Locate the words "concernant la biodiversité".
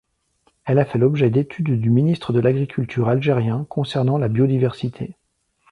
3.69-5.15